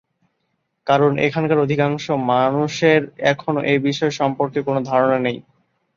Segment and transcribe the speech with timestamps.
[0.87, 3.01] কারণ এখানকার অধিকাংশ মানুষের,
[3.31, 5.37] এখনো এ বিষয়ে সম্পর্কে কোন ধারণা নেই।